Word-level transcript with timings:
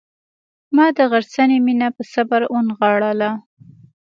ما 0.75 0.85
د 0.97 0.99
غرڅنۍ 1.11 1.57
مینه 1.65 1.87
په 1.95 2.03
صبر 2.13 2.41
ونغاړله. 2.53 3.31